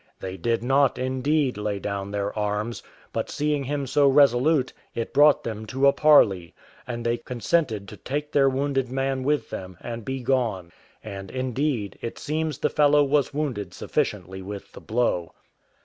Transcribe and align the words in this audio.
They 0.19 0.35
did 0.35 0.63
not, 0.63 0.97
indeed, 0.97 1.57
lay 1.59 1.77
down 1.77 2.09
their 2.09 2.35
arms, 2.35 2.81
but 3.13 3.29
seeing 3.29 3.65
him 3.65 3.85
so 3.85 4.07
resolute, 4.07 4.73
it 4.95 5.13
brought 5.13 5.43
them 5.43 5.67
to 5.67 5.85
a 5.85 5.93
parley, 5.93 6.55
and 6.87 7.05
they 7.05 7.17
consented 7.17 7.87
to 7.89 7.97
take 7.97 8.31
their 8.31 8.49
wounded 8.49 8.91
man 8.91 9.21
with 9.21 9.51
them 9.51 9.77
and 9.79 10.03
be 10.03 10.23
gone: 10.23 10.71
and, 11.03 11.29
indeed, 11.29 11.99
it 12.01 12.17
seems 12.17 12.57
the 12.57 12.67
fellow 12.71 13.03
was 13.03 13.31
wounded 13.31 13.75
sufficiently 13.75 14.41
with 14.41 14.71
the 14.71 14.81
blow. 14.81 15.33